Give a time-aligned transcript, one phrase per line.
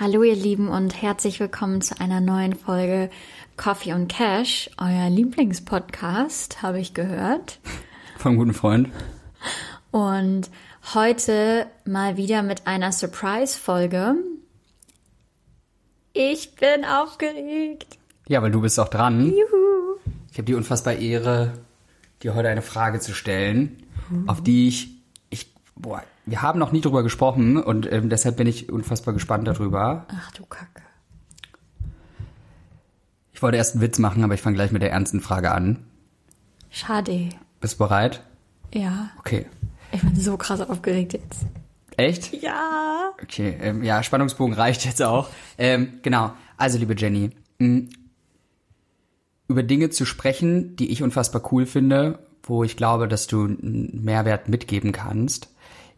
[0.00, 3.10] Hallo ihr Lieben und herzlich willkommen zu einer neuen Folge
[3.56, 7.60] Coffee und Cash, euer Lieblingspodcast, habe ich gehört.
[8.18, 8.88] Vom guten Freund.
[9.92, 10.50] Und
[10.94, 14.16] heute mal wieder mit einer Surprise-Folge.
[16.12, 17.96] Ich bin aufgeregt.
[18.26, 19.26] Ja, weil du bist auch dran.
[19.26, 20.00] Juhu.
[20.32, 21.52] Ich habe die unfassbar Ehre,
[22.24, 23.84] dir heute eine Frage zu stellen,
[24.26, 24.88] auf die ich,
[25.76, 30.06] boah, wir haben noch nie drüber gesprochen und ähm, deshalb bin ich unfassbar gespannt darüber.
[30.08, 30.82] Ach du Kacke.
[33.32, 35.84] Ich wollte erst einen Witz machen, aber ich fange gleich mit der ernsten Frage an.
[36.70, 37.30] Schade.
[37.60, 38.22] Bist du bereit?
[38.72, 39.10] Ja.
[39.18, 39.46] Okay.
[39.92, 41.46] Ich bin so krass aufgeregt jetzt.
[41.96, 42.32] Echt?
[42.42, 43.10] Ja.
[43.22, 45.28] Okay, ähm, ja, Spannungsbogen reicht jetzt auch.
[45.58, 46.32] Ähm, genau.
[46.56, 47.88] Also, liebe Jenny, mh,
[49.48, 54.00] über Dinge zu sprechen, die ich unfassbar cool finde, wo ich glaube, dass du einen
[54.02, 55.53] Mehrwert mitgeben kannst,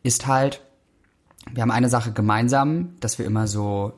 [0.07, 0.63] ist halt,
[1.51, 3.93] wir haben eine Sache gemeinsam, dass wir immer so,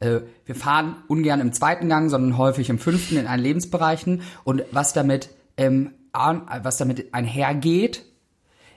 [0.00, 4.22] äh, wir fahren ungern im zweiten Gang, sondern häufig im fünften in allen Lebensbereichen.
[4.44, 8.04] Und was damit, ähm, an, was damit einhergeht,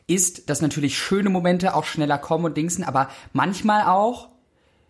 [0.07, 4.29] ist, dass natürlich schöne Momente auch schneller kommen und dingsen, aber manchmal auch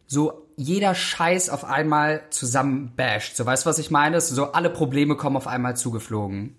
[0.08, 3.36] so jeder Scheiß auf einmal zusammen basht.
[3.36, 4.22] So weißt du, was ich meine?
[4.22, 6.56] So alle Probleme kommen auf einmal zugeflogen.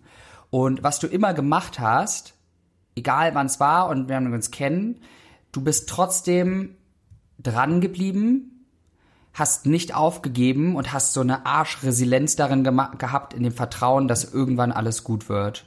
[0.51, 2.35] Und was du immer gemacht hast,
[2.97, 5.01] egal wann es war und wir haben uns kennen,
[5.53, 6.77] du bist trotzdem
[7.39, 8.67] dran geblieben,
[9.33, 14.73] hast nicht aufgegeben und hast so eine Arschresilienz darin gehabt, in dem Vertrauen, dass irgendwann
[14.73, 15.67] alles gut wird.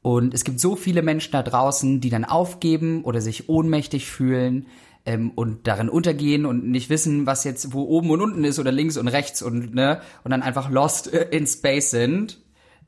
[0.00, 4.66] Und es gibt so viele Menschen da draußen, die dann aufgeben oder sich ohnmächtig fühlen
[5.06, 8.72] ähm, und darin untergehen und nicht wissen, was jetzt wo oben und unten ist oder
[8.72, 12.38] links und rechts und ne und dann einfach lost äh, in space sind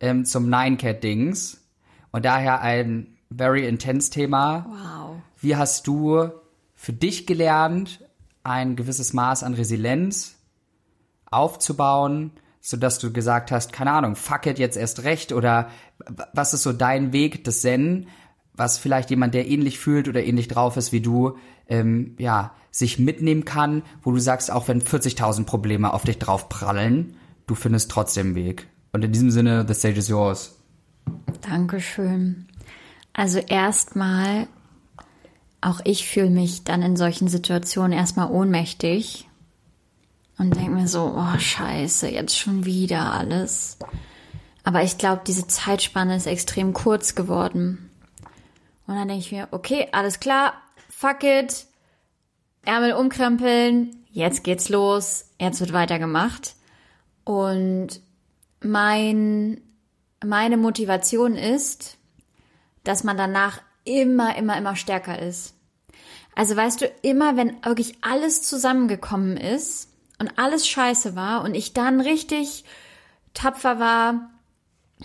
[0.00, 1.60] ähm, zum Nine Cat Dings.
[2.10, 4.66] Und daher ein very intense Thema.
[4.68, 5.16] Wow.
[5.44, 6.30] Wie hast du
[6.74, 8.04] für dich gelernt,
[8.42, 10.36] ein gewisses Maß an Resilienz
[11.26, 15.68] aufzubauen, sodass du gesagt hast, keine Ahnung, fuck it jetzt erst recht oder
[16.32, 18.08] was ist so dein Weg des Zen,
[18.54, 21.36] was vielleicht jemand, der ähnlich fühlt oder ähnlich drauf ist wie du,
[21.68, 26.48] ähm, ja, sich mitnehmen kann, wo du sagst, auch wenn 40.000 Probleme auf dich drauf
[26.48, 27.16] prallen,
[27.46, 28.66] du findest trotzdem Weg.
[28.92, 30.58] Und in diesem Sinne, the stage is yours.
[31.42, 32.46] Dankeschön.
[33.12, 34.48] Also erstmal,
[35.64, 39.28] auch ich fühle mich dann in solchen Situationen erstmal ohnmächtig
[40.36, 43.78] und denke mir so, oh scheiße, jetzt schon wieder alles.
[44.62, 47.90] Aber ich glaube, diese Zeitspanne ist extrem kurz geworden.
[48.86, 50.54] Und dann denke ich mir, okay, alles klar,
[50.90, 51.66] fuck it,
[52.64, 56.56] Ärmel umkrempeln, jetzt geht's los, jetzt wird weitergemacht.
[57.24, 58.00] Und
[58.60, 59.62] mein,
[60.22, 61.96] meine Motivation ist,
[62.82, 65.54] dass man danach immer, immer, immer stärker ist.
[66.34, 71.72] Also weißt du, immer wenn wirklich alles zusammengekommen ist und alles scheiße war und ich
[71.74, 72.64] dann richtig
[73.34, 74.30] tapfer war,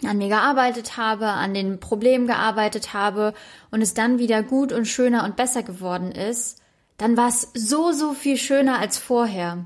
[0.03, 3.33] an mir gearbeitet habe, an den Problemen gearbeitet habe
[3.71, 6.59] und es dann wieder gut und schöner und besser geworden ist,
[6.97, 9.65] dann war es so, so viel schöner als vorher.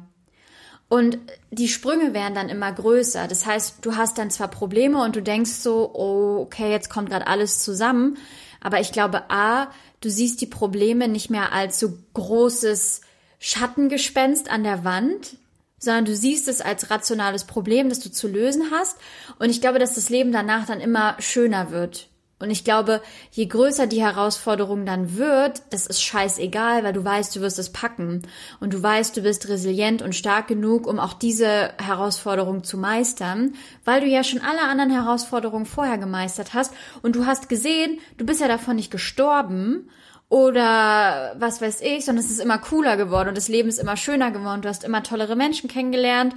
[0.90, 1.18] Und
[1.50, 3.28] die Sprünge werden dann immer größer.
[3.28, 7.10] Das heißt, du hast dann zwar Probleme und du denkst so, oh, okay, jetzt kommt
[7.10, 8.18] gerade alles zusammen.
[8.64, 9.68] Aber ich glaube, A,
[10.02, 13.02] du siehst die Probleme nicht mehr als so großes
[13.40, 15.36] Schattengespenst an der Wand,
[15.78, 18.98] sondern du siehst es als rationales Problem, das du zu lösen hast.
[19.38, 22.08] Und ich glaube, dass das Leben danach dann immer schöner wird.
[22.44, 27.36] Und ich glaube, je größer die Herausforderung dann wird, das ist scheißegal, weil du weißt,
[27.36, 28.22] du wirst es packen.
[28.60, 33.54] Und du weißt, du bist resilient und stark genug, um auch diese Herausforderung zu meistern,
[33.86, 36.74] weil du ja schon alle anderen Herausforderungen vorher gemeistert hast.
[37.02, 39.90] Und du hast gesehen, du bist ja davon nicht gestorben
[40.28, 43.96] oder was weiß ich, sondern es ist immer cooler geworden und das Leben ist immer
[43.96, 44.64] schöner geworden.
[44.64, 46.36] Du hast immer tollere Menschen kennengelernt,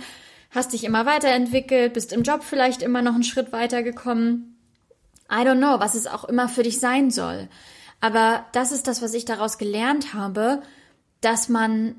[0.51, 4.56] hast dich immer weiterentwickelt, bist im Job vielleicht immer noch einen Schritt weitergekommen.
[5.31, 7.49] I don't know, was es auch immer für dich sein soll.
[8.01, 10.63] Aber das ist das, was ich daraus gelernt habe,
[11.21, 11.97] dass man,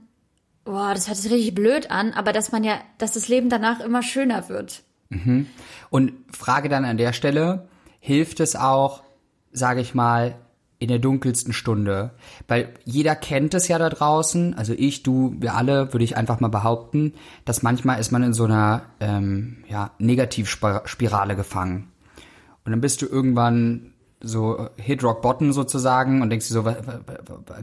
[0.64, 3.80] boah, das hört sich richtig blöd an, aber dass man ja, dass das Leben danach
[3.80, 4.84] immer schöner wird.
[5.10, 5.48] Mhm.
[5.90, 7.68] Und Frage dann an der Stelle,
[8.00, 9.04] hilft es auch,
[9.52, 10.36] sage ich mal,
[10.80, 12.12] in der dunkelsten Stunde?
[12.48, 16.40] Weil jeder kennt es ja da draußen, also ich, du, wir alle, würde ich einfach
[16.40, 17.14] mal behaupten,
[17.46, 21.92] dass manchmal ist man in so einer ähm, ja, Negativspirale gefangen.
[22.68, 26.76] Und dann bist du irgendwann so Hit Rock Bottom sozusagen und denkst dir so, was,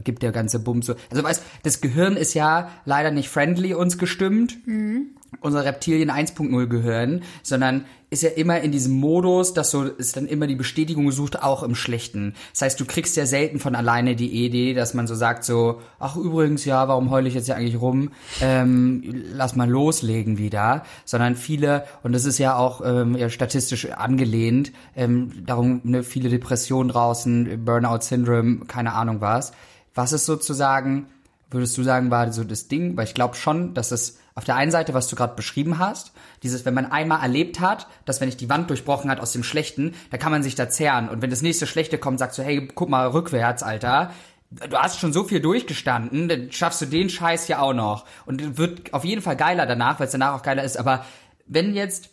[0.03, 0.95] gibt der ganze Bums so.
[1.11, 4.57] Also weißt, das Gehirn ist ja leider nicht friendly uns gestimmt.
[4.65, 5.11] Mhm.
[5.41, 10.27] Unsere Reptilien 1.0 gehören, sondern ist ja immer in diesem Modus, dass so ist dann
[10.27, 12.35] immer die Bestätigung gesucht, auch im Schlechten.
[12.53, 15.81] Das heißt, du kriegst ja selten von alleine die Idee, dass man so sagt so,
[15.99, 18.11] ach übrigens ja, warum heule ich jetzt ja eigentlich rum?
[18.41, 19.03] Ähm,
[19.33, 24.71] lass mal loslegen wieder, sondern viele und das ist ja auch ähm, ja, statistisch angelehnt,
[24.95, 29.51] ähm, darum ne, viele Depressionen draußen, Burnout Syndrome, keine Ahnung was.
[29.93, 31.07] Was ist sozusagen,
[31.51, 32.97] würdest du sagen, war so das Ding?
[32.97, 36.11] Weil ich glaube schon, dass es auf der einen Seite, was du gerade beschrieben hast,
[36.43, 39.43] dieses, wenn man einmal erlebt hat, dass wenn ich die Wand durchbrochen hat aus dem
[39.43, 41.07] Schlechten, da kann man sich da zehren.
[41.07, 44.11] Und wenn das nächste Schlechte kommt, sagst du, hey, guck mal rückwärts, Alter.
[44.51, 48.05] Du hast schon so viel durchgestanden, dann schaffst du den Scheiß ja auch noch.
[48.25, 50.77] Und wird auf jeden Fall geiler danach, weil es danach auch geiler ist.
[50.77, 51.05] Aber
[51.47, 52.09] wenn jetzt,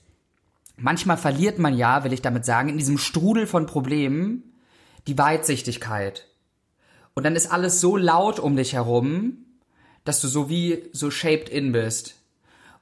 [0.77, 4.45] manchmal verliert man ja, will ich damit sagen, in diesem Strudel von Problemen
[5.09, 6.29] die Weitsichtigkeit.
[7.15, 9.39] Und dann ist alles so laut um dich herum,
[10.05, 12.17] dass du so wie so shaped in bist.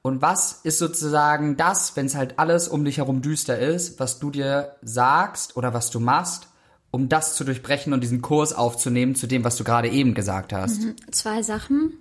[0.01, 4.19] Und was ist sozusagen das, wenn es halt alles um dich herum düster ist, was
[4.19, 6.47] du dir sagst oder was du machst,
[6.89, 10.53] um das zu durchbrechen und diesen Kurs aufzunehmen zu dem, was du gerade eben gesagt
[10.53, 10.81] hast?
[10.81, 10.95] Mhm.
[11.11, 11.93] Zwei Sachen.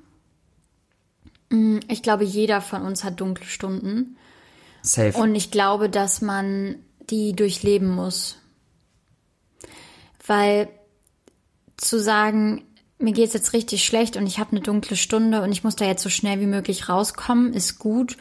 [1.50, 4.16] Mm, ich glaube, jeder von uns hat dunkle Stunden.
[4.82, 5.16] Safe.
[5.18, 6.76] Und ich glaube, dass man
[7.10, 8.38] die durchleben muss.
[10.26, 10.68] Weil
[11.80, 12.64] zu sagen,
[12.98, 15.86] mir geht's jetzt richtig schlecht und ich habe eine dunkle Stunde und ich muss da
[15.86, 18.16] jetzt so schnell wie möglich rauskommen, ist gut.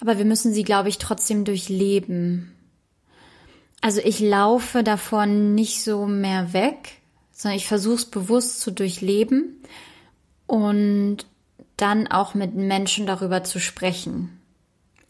[0.00, 2.52] Aber wir müssen sie, glaube ich, trotzdem durchleben.
[3.80, 6.96] Also ich laufe davon nicht so mehr weg,
[7.32, 9.62] sondern ich versuche es bewusst zu durchleben
[10.46, 11.18] und
[11.76, 14.40] dann auch mit Menschen darüber zu sprechen.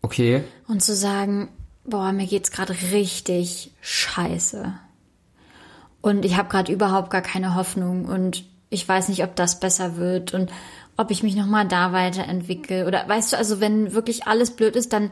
[0.02, 0.43] Okay.
[0.66, 1.48] Und zu sagen,
[1.84, 4.75] boah, mir geht's gerade richtig scheiße.
[6.02, 9.96] Und ich habe gerade überhaupt gar keine Hoffnung und ich weiß nicht, ob das besser
[9.96, 10.50] wird und
[10.96, 12.87] ob ich mich nochmal da weiterentwickle.
[12.87, 15.10] Oder weißt du, also wenn wirklich alles blöd ist, dann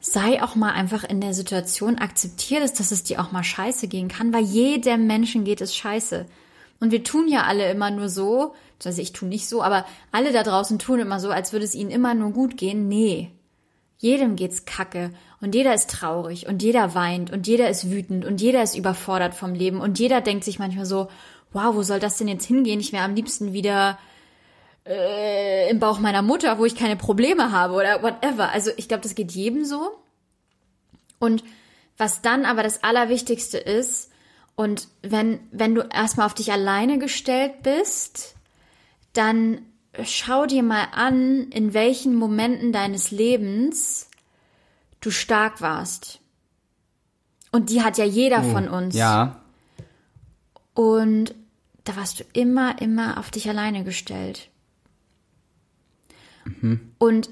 [0.00, 3.88] sei auch mal einfach in der Situation, akzeptiert es, dass es dir auch mal scheiße
[3.88, 6.26] gehen kann, weil jedem Menschen geht es scheiße.
[6.78, 8.54] Und wir tun ja alle immer nur so,
[8.84, 11.74] also ich tue nicht so, aber alle da draußen tun immer so, als würde es
[11.74, 12.88] ihnen immer nur gut gehen.
[12.88, 13.32] Nee.
[13.98, 15.10] Jedem geht's kacke
[15.40, 19.34] und jeder ist traurig und jeder weint und jeder ist wütend und jeder ist überfordert
[19.34, 21.08] vom Leben und jeder denkt sich manchmal so,
[21.52, 22.80] wow, wo soll das denn jetzt hingehen?
[22.80, 23.98] Ich wäre am liebsten wieder
[24.86, 28.50] äh, im Bauch meiner Mutter, wo ich keine Probleme habe oder whatever.
[28.50, 29.92] Also ich glaube, das geht jedem so.
[31.18, 31.44] Und
[31.96, 34.10] was dann aber das Allerwichtigste ist,
[34.56, 38.34] und wenn, wenn du erstmal auf dich alleine gestellt bist,
[39.12, 39.60] dann
[40.02, 44.05] schau dir mal an, in welchen Momenten deines Lebens
[45.00, 46.20] du stark warst.
[47.52, 48.94] Und die hat ja jeder oh, von uns.
[48.94, 49.40] Ja.
[50.74, 51.34] Und
[51.84, 54.50] da warst du immer, immer auf dich alleine gestellt.
[56.44, 56.92] Mhm.
[56.98, 57.30] Und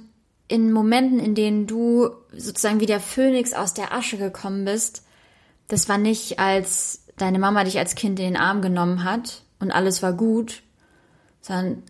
[0.49, 5.05] in Momenten, in denen du sozusagen wie der Phönix aus der Asche gekommen bist,
[5.69, 9.71] das war nicht, als deine Mama dich als Kind in den Arm genommen hat und
[9.71, 10.63] alles war gut,
[11.41, 11.83] sondern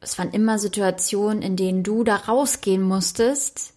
[0.00, 3.74] es waren immer Situationen, in denen du da rausgehen musstest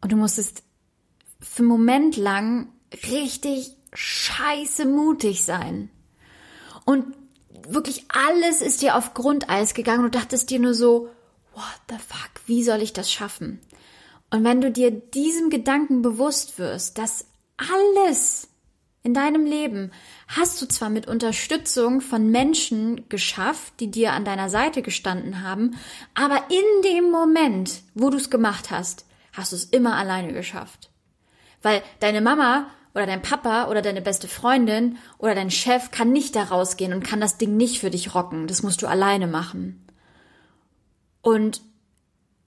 [0.00, 0.62] und du musstest
[1.40, 2.68] für einen Moment lang
[3.10, 5.90] richtig scheiße mutig sein.
[6.84, 7.14] Und
[7.68, 11.08] wirklich alles ist dir auf Grundeis gegangen und dachtest dir nur so,
[11.54, 13.60] what the fuck, wie soll ich das schaffen?
[14.30, 17.26] Und wenn du dir diesem Gedanken bewusst wirst, dass
[17.56, 18.48] alles
[19.02, 19.90] in deinem Leben
[20.28, 25.76] hast du zwar mit Unterstützung von Menschen geschafft, die dir an deiner Seite gestanden haben,
[26.14, 29.06] aber in dem Moment, wo du es gemacht hast,
[29.40, 30.90] hast du es immer alleine geschafft.
[31.62, 36.36] Weil deine Mama oder dein Papa oder deine beste Freundin oder dein Chef kann nicht
[36.36, 38.46] da rausgehen und kann das Ding nicht für dich rocken.
[38.46, 39.86] Das musst du alleine machen.
[41.22, 41.60] Und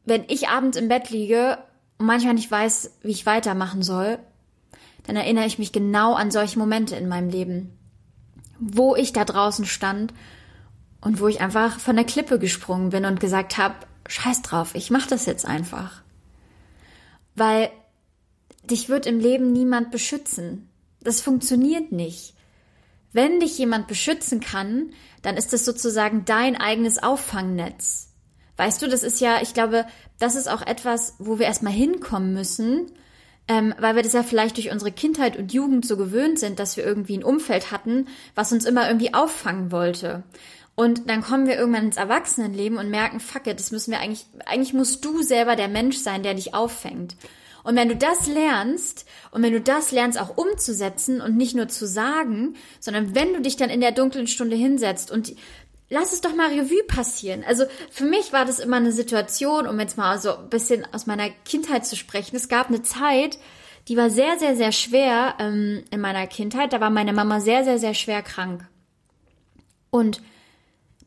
[0.06, 1.60] wenn ich abends im Bett liege
[1.98, 4.20] und manchmal nicht weiß, wie ich weitermachen soll,
[5.06, 7.78] dann erinnere ich mich genau an solche Momente in meinem Leben,
[8.60, 10.14] wo ich da draußen stand
[11.02, 13.76] und wo ich einfach von der Klippe gesprungen bin und gesagt habe,
[14.08, 16.03] scheiß drauf, ich mach das jetzt einfach.
[17.36, 17.72] Weil
[18.64, 20.70] dich wird im Leben niemand beschützen.
[21.02, 22.34] Das funktioniert nicht.
[23.12, 28.10] Wenn dich jemand beschützen kann, dann ist das sozusagen dein eigenes Auffangnetz.
[28.58, 29.86] Weißt du, das ist ja, ich glaube,
[30.20, 32.92] das ist auch etwas, wo wir erstmal hinkommen müssen,
[33.48, 36.78] ähm, weil wir das ja vielleicht durch unsere Kindheit und Jugend so gewöhnt sind, dass
[36.78, 40.24] wir irgendwie ein Umfeld hatten, was uns immer irgendwie auffangen wollte.
[40.76, 44.26] Und dann kommen wir irgendwann ins Erwachsenenleben und merken, fuck it, das müssen wir eigentlich,
[44.46, 47.16] eigentlich musst du selber der Mensch sein, der dich auffängt.
[47.64, 51.70] Und wenn du das lernst und wenn du das lernst auch umzusetzen und nicht nur
[51.70, 55.34] zu sagen, sondern wenn du dich dann in der dunklen Stunde hinsetzt und
[55.90, 57.44] lass es doch mal Revue passieren.
[57.48, 61.06] Also für mich war das immer eine Situation, um jetzt mal so ein bisschen aus
[61.06, 62.36] meiner Kindheit zu sprechen.
[62.36, 63.38] Es gab eine Zeit,
[63.88, 66.74] die war sehr, sehr, sehr schwer ähm, in meiner Kindheit.
[66.74, 68.68] Da war meine Mama sehr, sehr, sehr schwer krank.
[69.90, 70.22] Und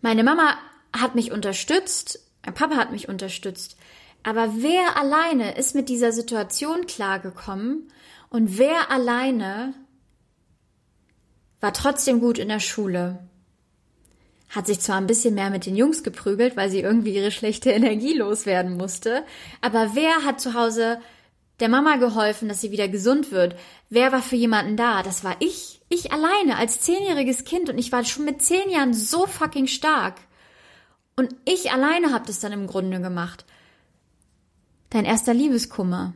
[0.00, 0.58] meine Mama
[0.92, 3.76] hat mich unterstützt, mein Papa hat mich unterstützt.
[4.22, 7.92] Aber wer alleine ist mit dieser Situation klargekommen
[8.28, 9.74] und wer alleine
[11.60, 13.20] war trotzdem gut in der Schule?
[14.48, 17.70] Hat sich zwar ein bisschen mehr mit den Jungs geprügelt, weil sie irgendwie ihre schlechte
[17.72, 19.24] Energie loswerden musste,
[19.60, 20.98] aber wer hat zu Hause
[21.60, 23.56] der Mama geholfen, dass sie wieder gesund wird?
[23.88, 25.02] Wer war für jemanden da?
[25.02, 25.80] Das war ich.
[25.88, 30.16] Ich alleine als zehnjähriges Kind und ich war schon mit zehn Jahren so fucking stark.
[31.16, 33.46] Und ich alleine hab das dann im Grunde gemacht.
[34.90, 36.12] Dein erster Liebeskummer.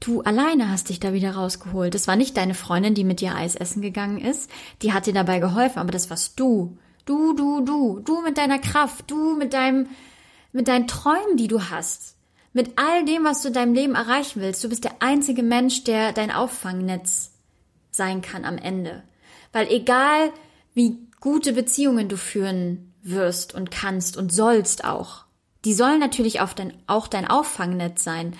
[0.00, 1.94] Du alleine hast dich da wieder rausgeholt.
[1.94, 4.50] Das war nicht deine Freundin, die mit dir Eis essen gegangen ist.
[4.82, 6.78] Die hat dir dabei geholfen, aber das warst du.
[7.04, 8.00] Du, du, du.
[8.00, 9.10] Du mit deiner Kraft.
[9.10, 9.88] Du mit deinem,
[10.52, 12.15] mit deinen Träumen, die du hast.
[12.56, 14.64] Mit all dem, was du in deinem Leben erreichen willst.
[14.64, 17.32] Du bist der einzige Mensch, der dein Auffangnetz
[17.90, 19.02] sein kann am Ende.
[19.52, 20.32] Weil egal,
[20.72, 25.26] wie gute Beziehungen du führen wirst und kannst und sollst auch,
[25.66, 28.34] die sollen natürlich auch dein, auch dein Auffangnetz sein.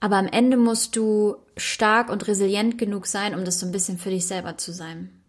[0.00, 3.96] Aber am Ende musst du stark und resilient genug sein, um das so ein bisschen
[3.96, 5.21] für dich selber zu sein.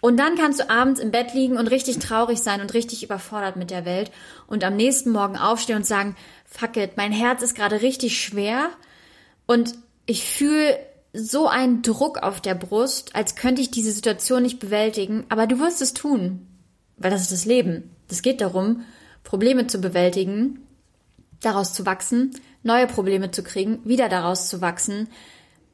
[0.00, 3.56] Und dann kannst du abends im Bett liegen und richtig traurig sein und richtig überfordert
[3.56, 4.12] mit der Welt
[4.46, 8.70] und am nächsten Morgen aufstehen und sagen, fuck it, mein Herz ist gerade richtig schwer
[9.46, 9.74] und
[10.06, 10.78] ich fühle
[11.12, 15.58] so einen Druck auf der Brust, als könnte ich diese Situation nicht bewältigen, aber du
[15.58, 16.46] wirst es tun,
[16.96, 17.90] weil das ist das Leben.
[18.08, 18.84] Es geht darum,
[19.24, 20.60] Probleme zu bewältigen
[21.40, 25.08] daraus zu wachsen, neue Probleme zu kriegen, wieder daraus zu wachsen,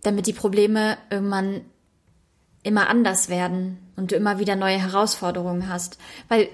[0.02, 1.62] damit die Probleme irgendwann
[2.62, 5.98] immer anders werden und du immer wieder neue Herausforderungen hast.
[6.28, 6.48] Weil äh,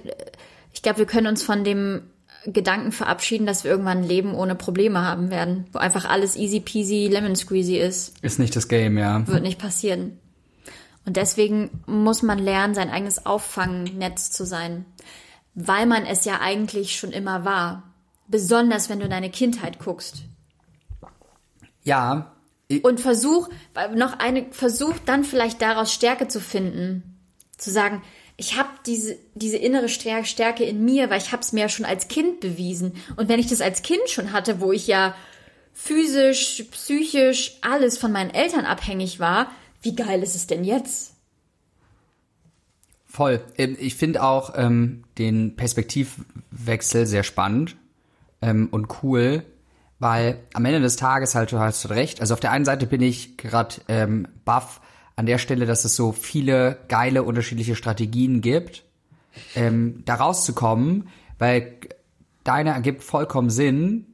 [0.73, 2.03] ich glaube, wir können uns von dem
[2.47, 6.61] Gedanken verabschieden, dass wir irgendwann ein Leben ohne Probleme haben werden, wo einfach alles easy
[6.61, 8.15] peasy lemon squeezy ist.
[8.23, 9.27] Ist nicht das Game, ja.
[9.27, 10.19] Wird nicht passieren.
[11.05, 14.85] Und deswegen muss man lernen, sein eigenes Auffangnetz zu sein,
[15.55, 17.95] weil man es ja eigentlich schon immer war.
[18.29, 20.23] Besonders wenn du in deine Kindheit guckst.
[21.83, 22.33] Ja.
[22.83, 23.49] Und versuch,
[23.97, 27.20] noch eine, versuch dann vielleicht daraus Stärke zu finden.
[27.61, 28.03] Zu sagen,
[28.37, 31.85] ich habe diese, diese innere Stärke in mir, weil ich habe es mir ja schon
[31.85, 32.95] als Kind bewiesen.
[33.17, 35.15] Und wenn ich das als Kind schon hatte, wo ich ja
[35.75, 39.51] physisch, psychisch, alles von meinen Eltern abhängig war,
[39.83, 41.13] wie geil ist es denn jetzt?
[43.07, 43.43] Voll.
[43.59, 47.77] Ähm, ich finde auch ähm, den Perspektivwechsel sehr spannend
[48.41, 49.43] ähm, und cool,
[49.99, 52.21] weil am Ende des Tages halt, du hast recht.
[52.21, 54.81] Also auf der einen Seite bin ich gerade ähm, baff
[55.21, 58.85] an der Stelle, dass es so viele geile unterschiedliche Strategien gibt,
[59.55, 61.09] ähm, da rauszukommen,
[61.39, 61.75] weil
[62.43, 64.07] deine ergibt vollkommen Sinn.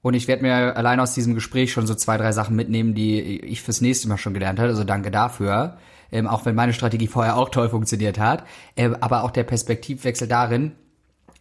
[0.00, 3.40] Und ich werde mir allein aus diesem Gespräch schon so zwei, drei Sachen mitnehmen, die
[3.40, 4.68] ich fürs nächste Mal schon gelernt habe.
[4.68, 5.78] Also danke dafür.
[6.12, 8.46] Ähm, auch wenn meine Strategie vorher auch toll funktioniert hat.
[8.76, 10.76] Ähm, aber auch der Perspektivwechsel darin,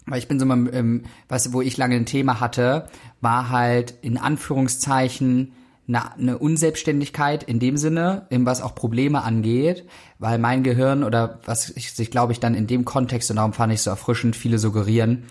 [0.07, 2.87] weil ich bin so mal, ähm, was, wo ich lange ein Thema hatte,
[3.21, 5.53] war halt in Anführungszeichen
[5.87, 9.85] eine, eine Unselbstständigkeit in dem Sinne, in was auch Probleme angeht,
[10.19, 13.53] weil mein Gehirn oder was ich, sich glaube ich dann in dem Kontext und darum
[13.53, 15.23] fand ich so erfrischend, viele suggerieren,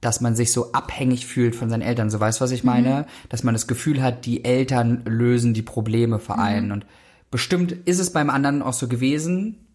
[0.00, 2.10] dass man sich so abhängig fühlt von seinen Eltern.
[2.10, 2.90] So weißt du, was ich meine?
[2.90, 3.28] Mhm.
[3.28, 6.66] Dass man das Gefühl hat, die Eltern lösen die Probleme für einen.
[6.66, 6.72] Mhm.
[6.72, 6.86] Und
[7.30, 9.66] bestimmt ist es beim anderen auch so gewesen,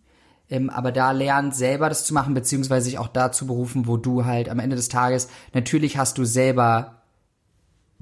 [0.50, 4.26] ähm, aber da lernt selber das zu machen, beziehungsweise sich auch dazu berufen, wo du
[4.26, 7.01] halt am Ende des Tages, natürlich hast du selber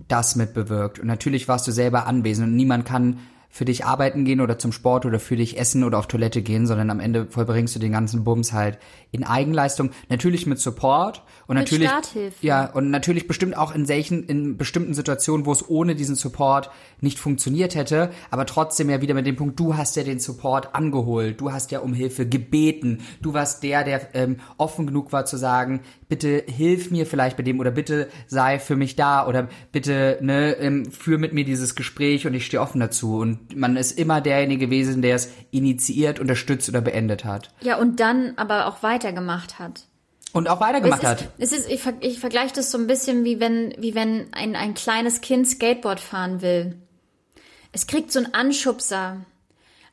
[0.08, 1.00] das mitbewirkt.
[1.00, 3.20] Und natürlich warst du selber anwesend und niemand kann
[3.52, 6.68] für dich arbeiten gehen oder zum Sport oder für dich essen oder auf Toilette gehen,
[6.68, 8.78] sondern am Ende vollbringst du den ganzen Bums halt
[9.12, 12.46] in Eigenleistung, natürlich mit Support und mit natürlich Starthilfe.
[12.46, 16.70] ja und natürlich bestimmt auch in solchen in bestimmten Situationen, wo es ohne diesen Support
[17.02, 20.76] nicht funktioniert hätte, aber trotzdem ja wieder mit dem Punkt, du hast ja den Support
[20.76, 25.26] angeholt, du hast ja um Hilfe gebeten, du warst der, der ähm, offen genug war
[25.26, 29.50] zu sagen, bitte hilf mir vielleicht bei dem oder bitte sei für mich da oder
[29.72, 33.76] bitte ne ähm, führ mit mir dieses Gespräch und ich stehe offen dazu und man
[33.76, 37.52] ist immer derjenige gewesen, der es initiiert, unterstützt oder beendet hat.
[37.62, 39.89] Ja und dann aber auch weitergemacht hat.
[40.32, 41.32] Und auch weitergemacht es ist, hat.
[41.38, 44.74] Es ist, ich, ich vergleiche das so ein bisschen wie wenn, wie wenn ein, ein
[44.74, 46.78] kleines Kind Skateboard fahren will.
[47.72, 49.26] Es kriegt so einen Anschubser.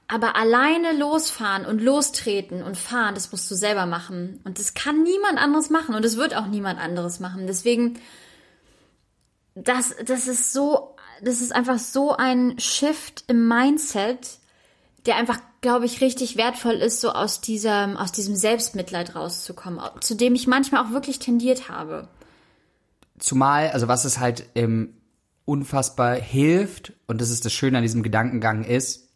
[0.08, 4.40] Aber alleine losfahren und lostreten und fahren, das musst du selber machen.
[4.44, 5.96] Und das kann niemand anderes machen.
[5.96, 7.48] Und es wird auch niemand anderes machen.
[7.48, 7.98] Deswegen,
[9.56, 14.38] das, das ist so, das ist einfach so ein Shift im Mindset,
[15.06, 20.14] der einfach, glaube ich, richtig wertvoll ist, so aus diesem, aus diesem Selbstmitleid rauszukommen, zu
[20.14, 22.08] dem ich manchmal auch wirklich tendiert habe.
[23.18, 24.94] Zumal, also was es halt ähm,
[25.44, 29.08] unfassbar hilft, und das ist das Schöne an diesem Gedankengang ist,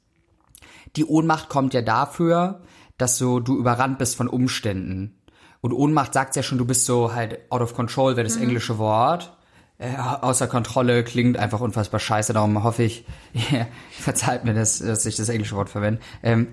[0.97, 2.63] die Ohnmacht kommt ja dafür,
[2.99, 5.21] dass so du überrannt bist von Umständen.
[5.61, 8.45] Und Ohnmacht sagt ja schon, du bist so halt out of control, wäre das mhm.
[8.45, 9.37] englische Wort.
[9.81, 13.07] Äh, außer Kontrolle klingt einfach unfassbar scheiße, darum hoffe ich,
[13.51, 16.03] yeah, verzeiht mir das, dass ich das englische Wort verwende.
[16.23, 16.49] Ähm,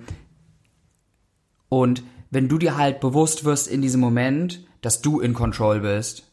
[1.67, 6.23] und wenn du dir halt bewusst wirst in diesem Moment, dass du in Control bist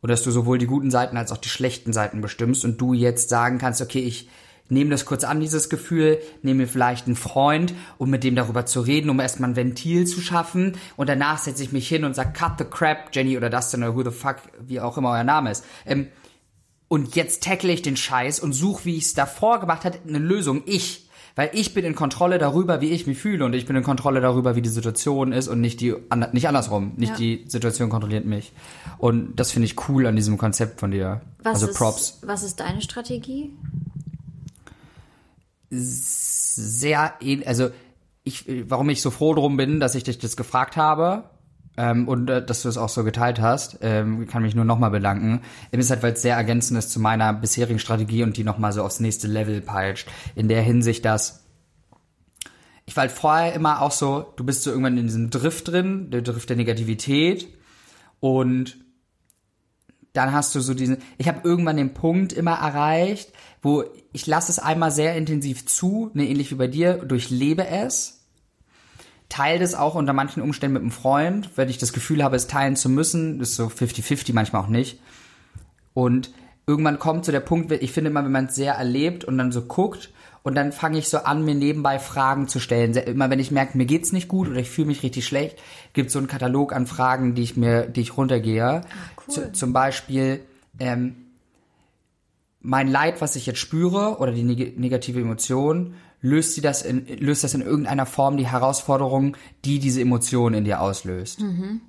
[0.00, 2.94] und dass du sowohl die guten Seiten als auch die schlechten Seiten bestimmst und du
[2.94, 4.28] jetzt sagen kannst, okay, ich
[4.68, 8.66] nehme das kurz an, dieses Gefühl, nehme mir vielleicht einen Freund, um mit dem darüber
[8.66, 12.14] zu reden, um erstmal ein Ventil zu schaffen und danach setze ich mich hin und
[12.14, 15.24] sage, cut the crap, Jenny oder Dustin oder who the fuck, wie auch immer euer
[15.24, 15.64] Name ist.
[15.86, 16.08] Ähm,
[16.88, 20.18] und jetzt tackle ich den Scheiß und suche, wie ich es davor gemacht hat, eine
[20.18, 20.62] Lösung.
[20.64, 21.04] Ich.
[21.36, 24.20] Weil ich bin in Kontrolle darüber, wie ich mich fühle und ich bin in Kontrolle
[24.20, 25.94] darüber, wie die Situation ist und nicht die
[26.32, 26.94] nicht andersrum.
[26.96, 27.16] Nicht ja.
[27.16, 28.52] die Situation kontrolliert mich.
[28.96, 31.20] Und das finde ich cool an diesem Konzept von dir.
[31.44, 32.18] Was also ist, Props.
[32.22, 33.52] Was ist deine Strategie?
[35.70, 37.14] Sehr,
[37.46, 37.70] also
[38.24, 41.30] ich, warum ich so froh drum bin, dass ich dich das gefragt habe
[41.76, 44.90] ähm, und äh, dass du es auch so geteilt hast, ähm, kann mich nur nochmal
[44.90, 45.42] bedanken.
[45.72, 48.72] Eben ist halt, weil es sehr ergänzend ist zu meiner bisherigen Strategie und die nochmal
[48.72, 50.08] so aufs nächste Level peitscht.
[50.34, 51.44] In der Hinsicht, dass
[52.84, 56.10] ich war halt vorher immer auch so, du bist so irgendwann in diesem Drift drin,
[56.10, 57.46] der Drift der Negativität
[58.18, 58.78] und
[60.18, 63.32] dann hast du so diesen, ich habe irgendwann den Punkt immer erreicht,
[63.62, 68.26] wo ich lasse es einmal sehr intensiv zu, ne, ähnlich wie bei dir, durchlebe es,
[69.28, 72.48] teile das auch unter manchen Umständen mit einem Freund, wenn ich das Gefühl habe, es
[72.48, 75.00] teilen zu müssen, ist so 50-50, manchmal auch nicht.
[75.94, 76.32] Und
[76.66, 79.52] irgendwann kommt so der Punkt, ich finde immer, wenn man es sehr erlebt und dann
[79.52, 80.10] so guckt
[80.42, 82.94] und dann fange ich so an, mir nebenbei Fragen zu stellen.
[82.94, 85.58] Immer wenn ich merke, mir geht's nicht gut oder ich fühle mich richtig schlecht,
[85.92, 88.64] gibt es so einen Katalog an Fragen, die ich mir, die ich runtergehe.
[88.64, 88.82] Ah,
[89.26, 89.34] cool.
[89.34, 90.40] Zu, zum Beispiel,
[90.78, 91.16] ähm,
[92.60, 97.06] mein Leid, was ich jetzt spüre, oder die neg negative Emotion, löst sie das in,
[97.18, 101.40] löst das in irgendeiner Form die Herausforderung, die diese Emotion in dir auslöst.
[101.40, 101.80] Mhm.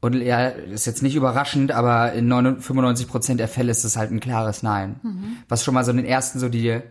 [0.00, 4.10] Und ja, ist jetzt nicht überraschend, aber in 95 Prozent der Fälle ist es halt
[4.10, 5.00] ein klares Nein.
[5.02, 5.36] Mhm.
[5.48, 6.82] Was schon mal so in den ersten so die,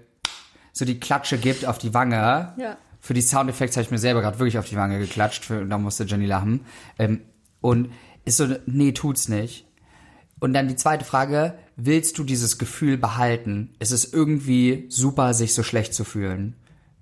[0.73, 2.53] so die Klatsche gibt auf die Wange.
[2.57, 2.77] Ja.
[2.99, 5.77] Für die Soundeffekte habe ich mir selber gerade wirklich auf die Wange geklatscht, für, da
[5.77, 6.65] musste Jenny lachen.
[6.99, 7.21] Ähm,
[7.61, 7.91] und
[8.25, 9.65] ist so, nee, tut's nicht.
[10.39, 13.75] Und dann die zweite Frage, willst du dieses Gefühl behalten?
[13.79, 16.55] Ist es irgendwie super, sich so schlecht zu fühlen?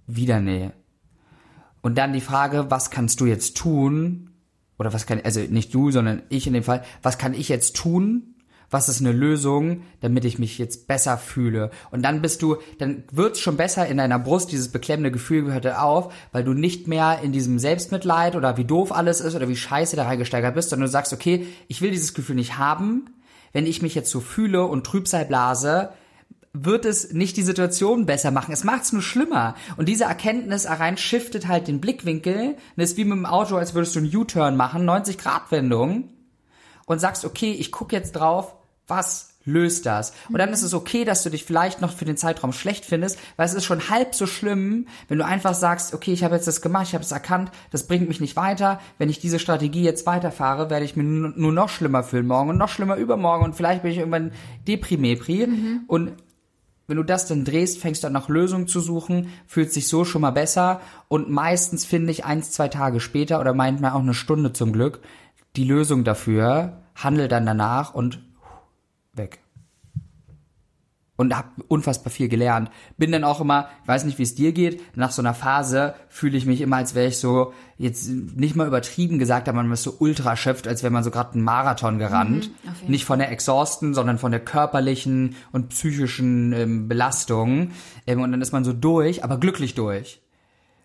[0.06, 0.72] Wieder nee.
[1.82, 4.32] Und dann die Frage, was kannst du jetzt tun?
[4.78, 7.76] Oder was kann, also nicht du, sondern ich in dem Fall, was kann ich jetzt
[7.76, 8.31] tun?
[8.72, 11.70] Was ist eine Lösung, damit ich mich jetzt besser fühle?
[11.92, 15.68] Und dann bist du, dann wird's schon besser in deiner Brust, dieses beklemmende Gefühl gehört
[15.68, 19.58] auf, weil du nicht mehr in diesem Selbstmitleid oder wie doof alles ist oder wie
[19.58, 23.10] scheiße da reingesteigert bist, sondern du sagst, okay, ich will dieses Gefühl nicht haben,
[23.52, 25.90] wenn ich mich jetzt so fühle und Trübsal blase,
[26.54, 28.54] wird es nicht die Situation besser machen.
[28.54, 29.56] Es macht es nur schlimmer.
[29.78, 32.56] Und diese Erkenntnis rein shiftet halt den Blickwinkel.
[32.76, 36.10] Das ist wie mit dem Auto, als würdest du einen U-Turn machen, 90 Grad Wendung.
[36.86, 38.56] Und sagst, okay, ich gucke jetzt drauf,
[38.92, 40.14] was löst das.
[40.30, 43.18] Und dann ist es okay, dass du dich vielleicht noch für den Zeitraum schlecht findest,
[43.38, 46.48] weil es ist schon halb so schlimm, wenn du einfach sagst, okay, ich habe jetzt
[46.48, 48.80] das gemacht, ich habe es erkannt, das bringt mich nicht weiter.
[49.00, 52.58] Wenn ich diese Strategie jetzt weiterfahre, werde ich mir nur noch schlimmer fühlen morgen und
[52.58, 54.32] noch schlimmer übermorgen und vielleicht bin ich irgendwann
[54.68, 55.48] deprimepri.
[55.48, 55.82] Mhm.
[55.88, 56.12] Und
[56.86, 60.06] wenn du das dann drehst, fängst du an nach Lösungen zu suchen, fühlt sich so
[60.06, 64.02] schon mal besser und meistens finde ich eins, zwei Tage später oder meint man auch
[64.02, 65.00] eine Stunde zum Glück
[65.56, 68.22] die Lösung dafür, handel dann danach und
[69.14, 69.40] weg.
[71.18, 72.72] Und habe unfassbar viel gelernt.
[72.98, 75.94] Bin dann auch immer, ich weiß nicht, wie es dir geht, nach so einer Phase
[76.10, 79.72] fühle ich mich immer, als wäre ich so, jetzt nicht mal übertrieben gesagt, aber man
[79.72, 82.50] ist so ultra schöpft, als wäre man so gerade einen Marathon gerannt.
[82.64, 87.72] Mhm, nicht von der exhausten, sondern von der körperlichen und psychischen ähm, Belastung.
[88.08, 90.22] Ähm, und dann ist man so durch, aber glücklich durch.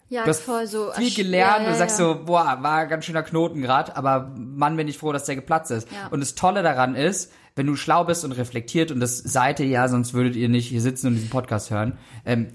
[0.09, 0.93] Ja, du hast voll so.
[0.93, 2.07] Viel gelernt, ja, ja, du sagst ja.
[2.07, 5.35] so, boah, war ein ganz schöner Knoten gerade, aber Mann, bin ich froh, dass der
[5.35, 5.89] geplatzt ist.
[6.11, 9.67] Und das Tolle daran ist, wenn du schlau bist und reflektiert, und das seid ihr
[9.67, 12.49] ja, sonst würdet ihr nicht hier sitzen und diesen Podcast hören, ähm,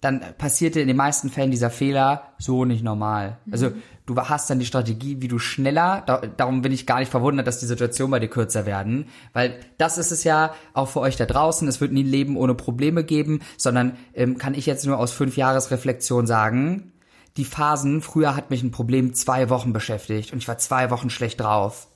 [0.00, 3.38] dann passiert dir in den meisten Fällen dieser Fehler so nicht normal.
[3.44, 3.52] Mhm.
[3.52, 3.72] Also
[4.06, 7.46] du hast dann die Strategie, wie du schneller, da, darum bin ich gar nicht verwundert,
[7.46, 11.16] dass die Situationen bei dir kürzer werden, weil das ist es ja auch für euch
[11.16, 14.86] da draußen, es wird nie ein Leben ohne Probleme geben, sondern ähm, kann ich jetzt
[14.86, 16.92] nur aus fünf Jahres Reflexion sagen,
[17.36, 21.10] die Phasen, früher hat mich ein Problem zwei Wochen beschäftigt und ich war zwei Wochen
[21.10, 21.89] schlecht drauf.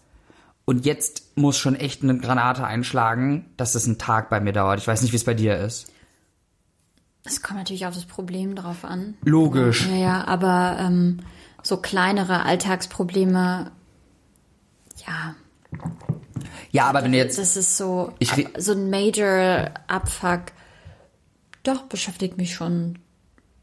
[0.65, 4.81] Und jetzt muss schon echt eine Granate einschlagen, dass es einen Tag bei mir dauert.
[4.81, 5.93] Ich weiß nicht, wie es bei dir ist.
[7.25, 9.15] Es kommt natürlich auf das Problem drauf an.
[9.23, 9.87] Logisch.
[9.87, 11.21] Ja, ja, aber ähm,
[11.63, 13.73] so kleinere Alltagsprobleme,
[15.07, 15.35] ja,
[16.71, 20.53] Ja, aber wenn jetzt, das ist so, Ich so ein Major Abfuck.
[21.63, 22.99] Doch, beschäftigt mich schon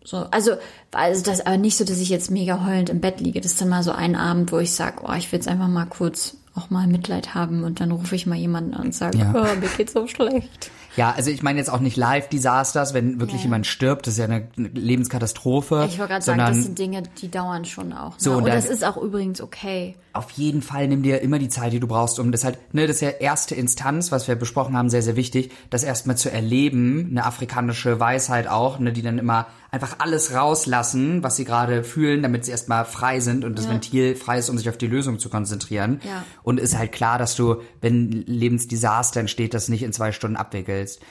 [0.03, 0.17] so.
[0.31, 0.57] Also,
[0.91, 3.41] also das aber nicht so, dass ich jetzt mega heulend im Bett liege.
[3.41, 5.67] Das ist dann mal so ein Abend, wo ich sage, oh, ich will jetzt einfach
[5.67, 9.17] mal kurz auch mal Mitleid haben und dann rufe ich mal jemanden an und sage,
[9.17, 9.33] Ja.
[9.35, 10.69] oh, mir geht's so schlecht.
[10.97, 13.45] ja, also ich meine jetzt auch nicht Live-Disasters, wenn wirklich Ja.
[13.45, 15.85] jemand stirbt, das ist ja eine Lebenskatastrophe.
[15.89, 18.11] Ich wollte gerade sagen, das sind Dinge, die dauern schon auch.
[18.11, 18.15] Ne?
[18.17, 19.95] So, und und das ist auch übrigens okay.
[20.13, 22.85] auf jeden Fall nimm dir immer die Zeit, die du brauchst, um das halt, ne,
[22.85, 26.29] das ist ja erste Instanz, was wir besprochen haben, sehr, sehr wichtig, das erstmal zu
[26.31, 31.83] erleben, eine afrikanische Weisheit auch, ne, die dann immer einfach alles rauslassen, was sie gerade
[31.83, 33.71] fühlen, damit sie erstmal frei sind und das Ja.
[33.71, 36.01] Ventil frei ist, um sich auf die Lösung zu konzentrieren.
[36.05, 36.25] Ja.
[36.43, 41.01] Und ist halt klar, dass du, wenn Lebensdesaster entsteht, das nicht in zwei Stunden abwickelst.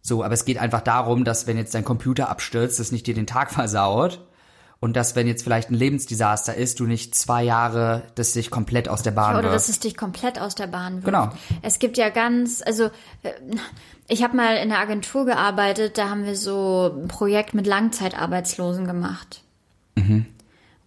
[0.00, 3.14] So, aber es geht einfach darum, dass wenn jetzt dein Computer abstürzt, das nicht dir
[3.14, 4.24] den Tag versaut.
[4.80, 8.88] Und dass, wenn jetzt vielleicht ein Lebensdesaster ist, du nicht zwei Jahre das sich komplett
[8.88, 9.54] aus der Bahn Oder wirft.
[9.56, 11.06] dass es dich komplett aus der Bahn wirft.
[11.06, 11.32] Genau.
[11.62, 12.84] Es gibt ja ganz, also
[13.24, 13.32] äh,
[14.06, 18.86] ich habe mal in der Agentur gearbeitet, da haben wir so ein Projekt mit Langzeitarbeitslosen
[18.86, 19.42] gemacht.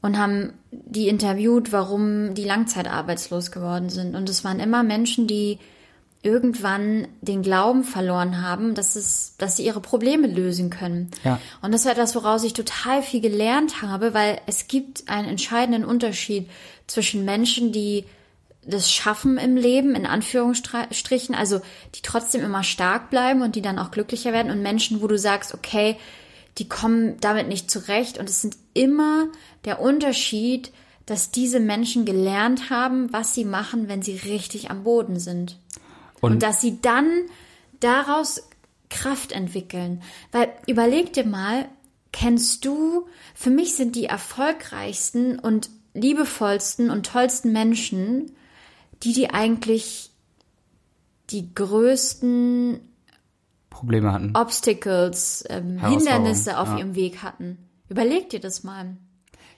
[0.02, 4.16] Und haben die interviewt, warum die langzeitarbeitslos geworden sind.
[4.16, 5.60] Und es waren immer Menschen, die
[6.24, 11.10] irgendwann den Glauben verloren haben, dass es, dass sie ihre Probleme lösen können.
[11.24, 11.40] Ja.
[11.62, 15.84] Und das war etwas, woraus ich total viel gelernt habe, weil es gibt einen entscheidenden
[15.84, 16.48] Unterschied
[16.86, 18.06] zwischen Menschen, die
[18.64, 21.62] das schaffen im Leben, in Anführungsstrichen, also
[21.96, 25.18] die trotzdem immer stark bleiben und die dann auch glücklicher werden und Menschen, wo du
[25.18, 25.98] sagst, okay,
[26.60, 29.28] die kommen damit nicht zurecht und es sind immer
[29.66, 30.72] der Unterschied,
[31.08, 35.58] dass diese Menschen gelernt haben, was sie machen, wenn sie richtig am Boden sind.
[36.22, 37.10] Und- Und, dass sie dann
[37.80, 38.48] daraus
[38.90, 40.02] Kraft entwickeln.
[40.32, 41.68] Weil überleg dir mal,
[42.12, 48.32] kennst du, für mich sind die erfolgreichsten und liebevollsten und tollsten Menschen,
[49.04, 50.12] die die eigentlich
[51.30, 52.80] die größten
[53.70, 54.36] Probleme hatten.
[54.36, 56.80] Obstacles, ähm, Hindernisse auf ja.
[56.80, 57.58] ihrem Weg hatten.
[57.90, 58.98] Überleg dir das mal.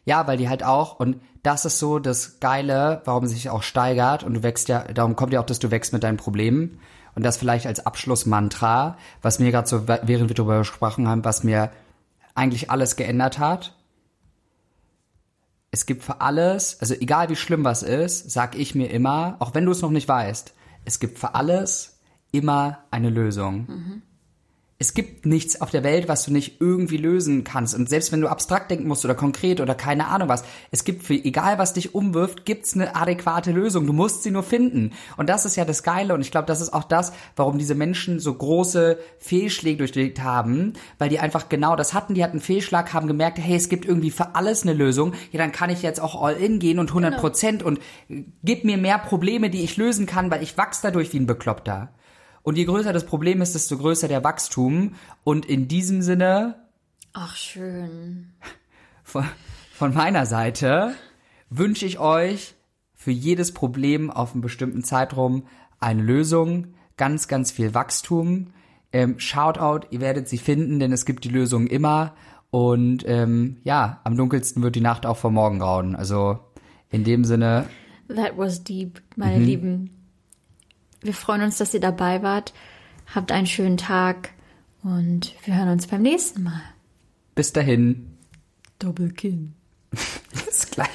[0.06, 4.24] Ja, weil die halt auch, und das ist so das Geile, warum sich auch steigert,
[4.24, 6.80] und du wächst ja, darum kommt ja auch, dass du wächst mit deinen Problemen.
[7.16, 11.44] Und das vielleicht als Abschlussmantra, was mir gerade so, während wir darüber gesprochen haben, was
[11.44, 11.72] mir
[12.34, 13.76] eigentlich alles geändert hat.
[15.70, 19.54] Es gibt für alles, also egal wie schlimm was ist, sag ich mir immer, auch
[19.54, 20.54] wenn du es noch nicht weißt,
[20.86, 22.00] es gibt für alles
[22.32, 24.02] immer eine Lösung.
[24.84, 27.74] Es gibt nichts auf der Welt, was du nicht irgendwie lösen kannst.
[27.74, 31.04] Und selbst wenn du abstrakt denken musst oder konkret oder keine Ahnung was, es gibt
[31.04, 33.88] für egal was dich umwirft, gibt's eine adäquate Lösung.
[33.88, 34.91] Du musst sie nur finden.
[35.15, 36.13] Und das ist ja das Geile.
[36.13, 40.74] Und ich glaube, das ist auch das, warum diese Menschen so große Fehlschläge durchlegt haben,
[40.98, 42.13] weil die einfach genau das hatten.
[42.13, 45.13] Die hatten einen Fehlschlag, haben gemerkt, hey, es gibt irgendwie für alles eine Lösung.
[45.32, 48.65] Ja, dann kann ich jetzt auch all in gehen und 100 Prozent und äh, gib
[48.65, 51.93] mir mehr Probleme, die ich lösen kann, weil ich wachs dadurch wie ein Bekloppter.
[52.43, 54.95] Und je größer das Problem ist, desto größer der Wachstum.
[55.23, 56.56] Und in diesem Sinne,
[57.13, 58.34] Ach, schön.
[59.03, 59.25] von,
[59.73, 60.93] von meiner Seite,
[61.49, 62.56] wünsche ich euch
[62.93, 65.43] für jedes Problem auf einen bestimmten Zeitraum
[65.79, 68.47] eine Lösung, ganz, ganz viel Wachstum.
[68.91, 72.13] Ähm, Shoutout, ihr werdet sie finden, denn es gibt die Lösung immer.
[72.51, 75.95] Und ähm, ja, am dunkelsten wird die Nacht auch vor Morgen grauen.
[75.95, 76.39] Also
[76.89, 77.65] in dem Sinne,
[78.10, 80.03] That was deep, meine Lieben.
[81.04, 82.54] Wir freuen uns, dass ihr dabei wart.
[83.13, 84.30] Habt einen schönen Tag
[84.84, 86.62] und wir hören uns beim nächsten Mal.
[87.36, 88.18] bis dahin.
[88.80, 89.54] Doppelkinn.
[89.92, 90.89] Bis gleich.